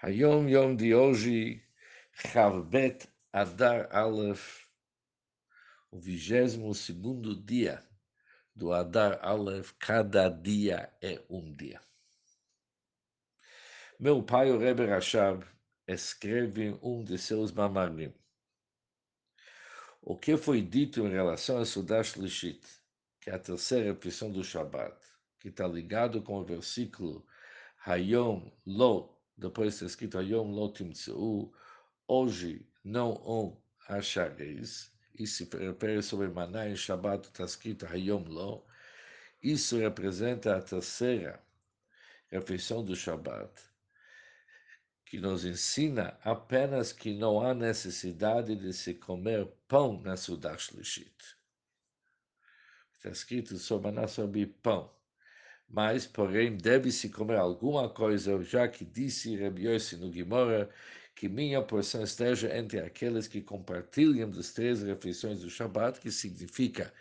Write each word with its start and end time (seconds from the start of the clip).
Hayom 0.00 0.48
Yom 0.48 0.76
de 0.76 0.94
hoje, 0.94 1.60
Chavbet 2.12 3.08
Adar 3.32 3.88
Aleph, 3.90 4.64
o 5.90 5.98
vigésimo 5.98 6.72
segundo 6.72 7.34
dia 7.34 7.84
do 8.54 8.72
Adar 8.72 9.18
Aleph, 9.20 9.72
cada 9.76 10.28
dia 10.28 10.88
é 11.02 11.20
um 11.28 11.52
dia. 11.52 11.80
Meu 13.98 14.22
pai, 14.22 14.52
o 14.52 14.58
Rebbe 14.58 14.86
Rashab, 14.86 15.44
escreve 15.84 16.78
um 16.80 17.02
de 17.02 17.18
seus 17.18 17.50
mamarim. 17.50 18.14
O 20.00 20.16
que 20.16 20.36
foi 20.36 20.62
dito 20.62 21.00
em 21.00 21.10
relação 21.10 21.58
a 21.58 21.66
Sudash 21.66 22.14
Lishit, 22.14 22.64
que 23.20 23.30
é 23.30 23.34
a 23.34 23.38
terceira 23.40 23.92
refeição 23.92 24.30
do 24.30 24.44
Shabbat, 24.44 24.96
que 25.40 25.48
está 25.48 25.66
ligado 25.66 26.22
com 26.22 26.38
o 26.38 26.44
versículo 26.44 27.26
Hayom 27.84 28.48
Lo 28.64 29.17
depois 29.38 29.74
está 29.74 29.86
escrito 29.86 30.20
Yom 30.20 30.50
Lotim 30.50 30.90
Tseu, 30.90 31.52
hoje 32.08 32.66
não 32.82 33.12
o 33.12 33.56
achareis, 33.88 34.92
isso 35.16 35.46
se 35.46 35.56
refere 35.56 36.02
sobre 36.02 36.28
maná 36.28 36.68
em 36.68 36.74
Shabbat, 36.74 37.28
está 37.28 37.44
escrito 37.44 37.86
Hayom 37.86 38.24
Lo, 38.24 38.66
isso 39.40 39.78
representa 39.78 40.56
a 40.56 40.60
terceira 40.60 41.40
refeição 42.28 42.84
do 42.84 42.96
Shabbat, 42.96 43.52
que 45.06 45.20
nos 45.20 45.44
ensina 45.44 46.18
apenas 46.24 46.92
que 46.92 47.14
não 47.14 47.40
há 47.40 47.54
necessidade 47.54 48.56
de 48.56 48.72
se 48.72 48.94
comer 48.94 49.46
pão 49.68 50.00
na 50.02 50.16
Sudash 50.16 50.72
Lishit. 50.72 51.36
Está 52.92 53.10
escrito 53.10 53.56
sobre 53.56 53.92
maná 53.92 54.08
sobre 54.08 54.46
pão 54.46 54.97
mas, 55.68 56.06
porém, 56.06 56.56
deve-se 56.56 57.10
comer 57.10 57.36
alguma 57.36 57.88
coisa, 57.88 58.42
já 58.42 58.66
que 58.68 58.84
disse 58.84 59.36
Rabbi 59.36 59.66
Yossi 59.68 59.96
no 59.96 60.12
Gimora, 60.12 60.70
que 61.14 61.28
minha 61.28 61.60
porção 61.62 62.02
esteja 62.02 62.56
entre 62.56 62.80
aqueles 62.80 63.28
que 63.28 63.42
compartilham 63.42 64.30
das 64.30 64.52
três 64.52 64.82
refeições 64.82 65.40
do 65.40 65.50
Shabat, 65.50 66.00
que 66.00 66.10
significa 66.10 66.92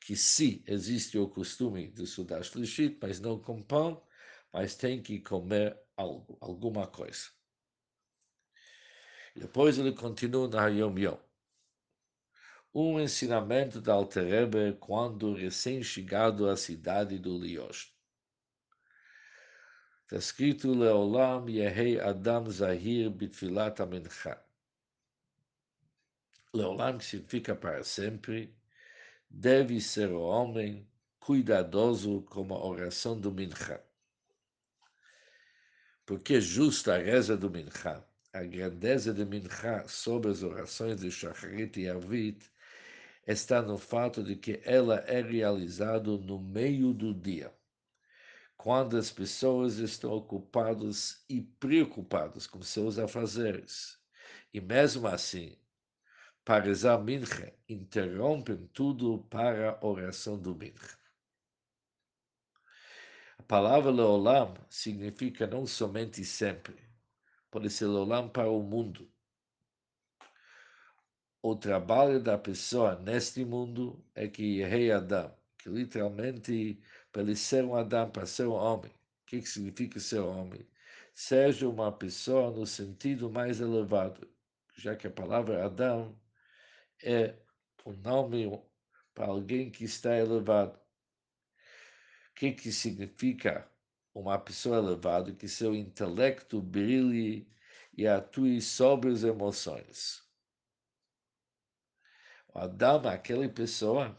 que 0.00 0.14
se 0.16 0.62
existe 0.66 1.18
o 1.18 1.28
costume 1.28 1.88
de 1.88 2.06
Sudash 2.06 2.54
Lishit, 2.54 2.98
mas 3.00 3.18
não 3.20 3.38
com 3.40 3.62
pão, 3.62 4.02
mas 4.52 4.74
tem 4.76 5.02
que 5.02 5.20
comer 5.20 5.78
algo, 5.96 6.36
alguma 6.40 6.86
coisa. 6.86 7.28
Depois 9.34 9.78
ele 9.78 9.92
continua 9.92 10.48
na 10.48 10.66
Yom 10.68 10.98
Yom. 10.98 11.18
Um 12.74 13.00
ensinamento 13.00 13.80
da 13.80 13.94
Alterebe 13.94 14.76
quando 14.80 15.34
recém-chegado 15.34 16.48
à 16.48 16.56
cidade 16.56 17.18
do 17.18 17.38
Liosh. 17.38 17.92
Está 20.12 20.18
escrito 20.18 20.74
Leolam 20.74 21.48
Yehei 21.48 21.98
Adam 21.98 22.50
Zahir 22.50 23.08
Bitfilat 23.08 23.80
Amincha. 23.80 24.38
Leolam, 26.52 27.00
significa 27.00 27.54
para 27.54 27.82
sempre, 27.82 28.54
deve 29.30 29.80
ser 29.80 30.10
o 30.10 30.20
homem 30.20 30.86
cuidadoso 31.18 32.20
como 32.28 32.52
a 32.52 32.62
oração 32.62 33.18
do 33.18 33.32
Mincha. 33.32 33.82
Porque 36.04 36.42
justa 36.42 36.96
a 36.96 36.98
reza 36.98 37.34
do 37.34 37.48
Mincha, 37.48 38.04
a 38.34 38.42
grandeza 38.42 39.14
do 39.14 39.24
Mincha 39.24 39.88
sobre 39.88 40.30
as 40.30 40.42
orações 40.42 41.00
de 41.00 41.10
Shacharit 41.10 41.80
e 41.80 41.88
Arvit, 41.88 42.50
está 43.26 43.62
no 43.62 43.78
fato 43.78 44.22
de 44.22 44.36
que 44.36 44.60
ela 44.62 44.96
é 45.06 45.22
realizada 45.22 46.10
no 46.18 46.38
meio 46.38 46.92
do 46.92 47.14
dia 47.14 47.50
quando 48.56 48.96
as 48.96 49.10
pessoas 49.10 49.78
estão 49.78 50.12
ocupadas 50.12 51.24
e 51.28 51.40
preocupadas 51.40 52.46
com 52.46 52.62
seus 52.62 52.98
afazeres. 52.98 53.98
E 54.52 54.60
mesmo 54.60 55.06
assim, 55.08 55.58
para 56.44 56.64
rezar 56.64 56.98
Mincha, 56.98 57.52
interrompem 57.68 58.68
tudo 58.72 59.24
para 59.30 59.78
a 59.80 59.86
oração 59.86 60.38
do 60.38 60.54
Mincha. 60.54 60.98
A 63.38 63.42
palavra 63.42 63.90
Leolam 63.90 64.54
significa 64.68 65.46
não 65.46 65.66
somente 65.66 66.24
sempre, 66.24 66.76
pode 67.50 67.68
ser 67.70 67.86
Leolam 67.86 68.28
para 68.28 68.50
o 68.50 68.62
mundo. 68.62 69.10
O 71.42 71.56
trabalho 71.56 72.22
da 72.22 72.38
pessoa 72.38 72.94
neste 73.00 73.44
mundo 73.44 74.04
é 74.14 74.28
que 74.28 74.62
Rei 74.62 74.92
Adam, 74.92 75.34
que 75.58 75.68
literalmente 75.68 76.80
para 77.12 77.22
ele 77.22 77.36
ser 77.36 77.64
um 77.64 77.76
Adão, 77.76 78.10
para 78.10 78.26
ser 78.26 78.46
um 78.46 78.54
homem. 78.54 78.90
O 78.90 79.26
que, 79.26 79.40
que 79.40 79.48
significa 79.48 80.00
ser 80.00 80.20
homem? 80.20 80.66
Seja 81.14 81.68
uma 81.68 81.92
pessoa 81.92 82.50
no 82.50 82.66
sentido 82.66 83.30
mais 83.30 83.60
elevado, 83.60 84.26
já 84.76 84.96
que 84.96 85.06
a 85.06 85.10
palavra 85.10 85.64
Adão 85.64 86.18
é 87.02 87.34
um 87.84 87.92
nome 87.92 88.60
para 89.14 89.26
alguém 89.26 89.70
que 89.70 89.84
está 89.84 90.16
elevado. 90.16 90.78
O 92.30 92.34
que, 92.34 92.52
que 92.52 92.72
significa 92.72 93.70
uma 94.14 94.38
pessoa 94.38 94.78
elevada? 94.78 95.32
Que 95.32 95.46
seu 95.46 95.74
intelecto 95.74 96.60
brilhe 96.60 97.46
e 97.96 98.06
atue 98.06 98.60
sobre 98.60 99.10
as 99.10 99.22
emoções. 99.22 100.22
O 102.54 102.58
é 102.58 103.14
aquela 103.14 103.48
pessoa 103.48 104.16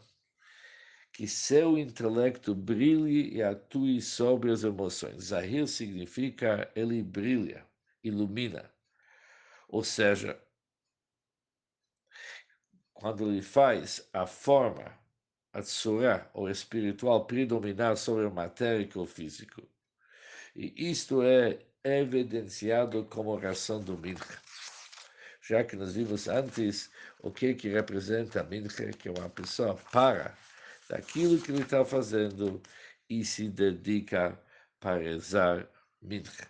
que 1.14 1.28
seu 1.28 1.78
intelecto 1.78 2.56
brilhe 2.56 3.36
e 3.36 3.40
atue 3.40 4.02
sobre 4.02 4.50
as 4.50 4.64
emoções. 4.64 5.26
Zahir 5.26 5.68
significa 5.68 6.68
ele 6.74 7.04
brilha, 7.04 7.64
ilumina. 8.02 8.68
Ou 9.68 9.84
seja, 9.84 10.36
quando 12.92 13.30
ele 13.30 13.42
faz 13.42 14.08
a 14.12 14.26
forma, 14.26 14.98
a 15.52 15.62
tsura, 15.62 16.28
ou 16.34 16.50
espiritual, 16.50 17.26
predominar 17.26 17.96
sobre 17.96 18.26
a 18.26 18.30
matéria 18.30 18.84
e 18.84 18.98
o 18.98 19.06
físico. 19.06 19.62
E 20.56 20.90
isto 20.90 21.22
é 21.22 21.64
evidenciado 21.84 23.04
como 23.04 23.30
oração 23.30 23.80
do 23.80 23.96
Mincha. 23.96 24.42
Já 25.40 25.62
que 25.62 25.76
nós 25.76 25.94
vimos 25.94 26.26
antes 26.26 26.90
o 27.20 27.30
que, 27.30 27.54
que 27.54 27.68
representa 27.68 28.42
Mincha, 28.42 28.90
que 28.90 29.08
é 29.08 29.12
uma 29.12 29.28
pessoa 29.28 29.76
para 29.92 30.36
daquilo 30.88 31.40
que 31.40 31.50
ele 31.52 31.62
está 31.62 31.84
fazendo 31.84 32.62
e 33.08 33.24
se 33.24 33.48
dedica 33.48 34.38
para 34.80 35.02
rezar 35.02 35.68
Mincha. 36.00 36.48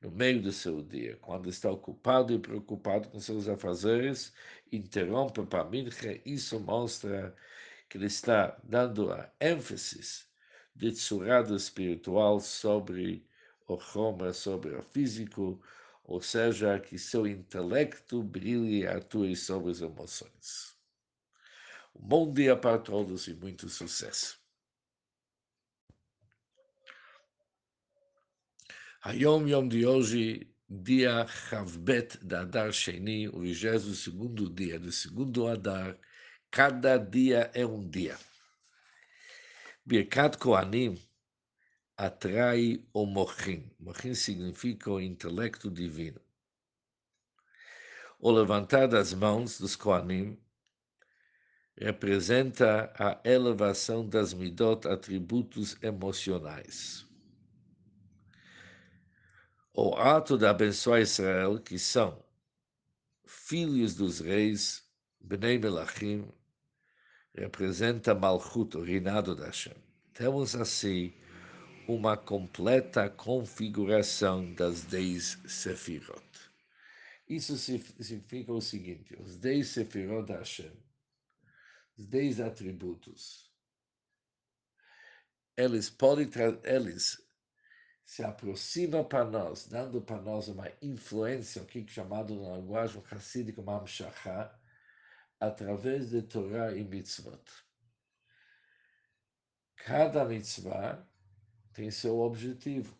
No 0.00 0.10
meio 0.10 0.42
do 0.42 0.52
seu 0.52 0.82
dia, 0.82 1.16
quando 1.22 1.48
está 1.48 1.70
ocupado 1.70 2.34
e 2.34 2.38
preocupado 2.38 3.08
com 3.08 3.18
seus 3.18 3.48
afazeres, 3.48 4.32
interrompe 4.70 5.44
para 5.46 5.64
Mincha, 5.64 6.20
isso 6.24 6.60
mostra 6.60 7.34
que 7.88 7.96
ele 7.96 8.06
está 8.06 8.56
dando 8.62 9.10
a 9.12 9.30
ênfase 9.40 10.26
de 10.74 10.92
tsurado 10.92 11.56
espiritual 11.56 12.40
sobre 12.40 13.26
o 13.66 13.74
Roma, 13.74 14.32
sobre 14.32 14.74
o 14.74 14.82
físico, 14.82 15.60
ou 16.04 16.20
seja, 16.20 16.78
que 16.78 16.98
seu 16.98 17.26
intelecto 17.26 18.22
brilhe 18.22 18.82
e 18.82 18.86
atue 18.86 19.34
sobre 19.34 19.70
as 19.72 19.80
emoções. 19.80 20.75
Um 21.98 22.08
bom 22.08 22.32
dia 22.32 22.54
para 22.56 22.78
todos 22.78 23.26
e 23.26 23.34
muito 23.34 23.68
sucesso. 23.68 24.38
Hayom 29.00 29.48
Yom 29.48 29.68
de 29.68 29.86
hoje, 29.86 30.54
dia 30.68 31.26
Chavbet 31.26 32.18
da 32.22 32.42
Adar 32.42 32.72
Sheni, 32.72 33.28
o 33.28 33.40
22 33.40 34.54
dia 34.54 34.78
do 34.78 34.92
segundo 34.92 35.46
Adar. 35.46 35.98
Cada 36.50 36.98
dia 36.98 37.50
é 37.54 37.64
um 37.64 37.88
dia. 37.88 38.18
Birkat 39.84 40.36
Kohanim 40.36 41.00
atrai 41.96 42.84
o 42.92 43.06
Mochin. 43.06 43.70
Mochin 43.80 44.14
significa 44.14 44.90
o 44.90 45.00
intelecto 45.00 45.70
divino. 45.70 46.20
O 48.18 48.30
levantar 48.30 48.86
das 48.86 49.14
mãos 49.14 49.58
dos 49.58 49.76
Kohanim 49.76 50.38
representa 51.78 52.90
a 52.98 53.20
elevação 53.28 54.08
das 54.08 54.32
midot, 54.32 54.88
atributos 54.88 55.76
emocionais. 55.82 57.06
O 59.74 59.94
ato 59.94 60.38
de 60.38 60.46
abençoar 60.46 61.02
Israel, 61.02 61.60
que 61.60 61.78
são 61.78 62.24
filhos 63.26 63.94
dos 63.94 64.20
reis, 64.20 64.82
Bnei 65.20 65.58
Melachim, 65.58 66.26
representa 67.34 68.14
Malchut, 68.14 68.74
o 68.78 68.82
reinado 68.82 69.36
da 69.36 69.46
Hashem. 69.46 69.74
Temos 70.14 70.56
assim 70.56 71.12
uma 71.86 72.16
completa 72.16 73.10
configuração 73.10 74.50
das 74.54 74.82
dez 74.84 75.38
Sefirot. 75.46 76.24
Isso 77.28 77.58
significa 77.58 78.50
o 78.50 78.62
seguinte: 78.62 79.14
os 79.20 79.36
dez 79.36 79.68
Sefirot 79.68 80.26
da 80.26 80.38
Hashem 80.38 80.72
os 81.96 82.06
dez 82.06 82.40
atributos, 82.40 83.50
eles 85.56 85.88
podem 85.88 86.28
eles 86.64 87.26
se 88.04 88.22
aproxima 88.22 89.02
para 89.02 89.24
nós, 89.24 89.66
dando 89.66 90.00
para 90.00 90.20
nós 90.20 90.46
uma 90.48 90.70
influência, 90.80 91.62
o 91.62 91.66
que 91.66 91.80
é 91.80 91.86
chamado 91.86 92.40
na 92.40 92.56
linguagem 92.56 93.02
hassídica 93.10 93.62
Mamshachá, 93.62 94.56
através 95.40 96.10
de 96.10 96.22
Torá 96.22 96.72
e 96.72 96.84
Mitzvot. 96.84 97.42
Cada 99.76 100.24
mitzvah 100.24 101.06
tem 101.72 101.90
seu 101.90 102.18
objetivo. 102.20 102.96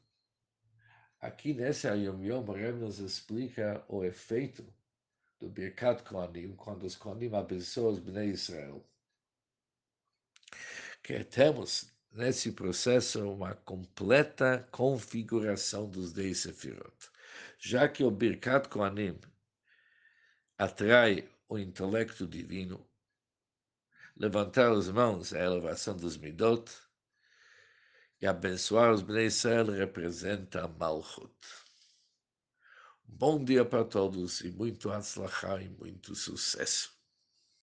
Aqui 1.20 1.54
nesse 1.54 1.88
Ayom 1.88 2.22
Yom, 2.22 2.44
Rebbe 2.44 2.80
nos 2.80 2.98
explica 2.98 3.84
o 3.88 4.04
efeito 4.04 4.66
do 5.38 5.48
Birkat 5.48 6.02
Kohanim, 6.02 6.54
quando 6.56 6.84
os 6.84 6.96
Kohanim 6.96 7.34
abençoam 7.34 7.92
os 7.92 7.98
Bnei 7.98 8.30
Israel. 8.30 8.84
Que 11.02 11.22
temos 11.24 11.92
nesse 12.10 12.52
processo 12.52 13.30
uma 13.30 13.54
completa 13.54 14.66
configuração 14.70 15.88
dos 15.88 16.12
dez 16.12 16.38
Sefirot. 16.38 17.10
Já 17.58 17.88
que 17.88 18.02
o 18.02 18.10
Birkat 18.10 18.68
Kohanim 18.68 19.18
atrai 20.58 21.28
o 21.48 21.58
intelecto 21.58 22.26
divino, 22.26 22.88
levantar 24.16 24.72
as 24.72 24.88
mãos 24.88 25.32
é 25.32 25.42
a 25.42 25.44
elevação 25.44 25.96
dos 25.96 26.16
Midot, 26.16 26.72
e 28.20 28.26
abençoar 28.26 28.92
os 28.92 29.02
Bnei 29.02 29.26
Israel 29.26 29.66
representa 29.66 30.66
Malchut. 30.66 31.65
Bom 33.08 33.42
dia 33.44 33.64
para 33.64 33.84
todos 33.84 34.42
e 34.42 34.50
muito 34.52 34.90
atzlachá 34.90 35.60
e 35.60 35.68
muito 35.68 36.14
sucesso. 36.14 36.95